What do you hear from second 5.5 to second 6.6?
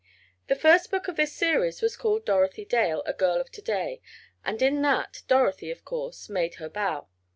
of course, made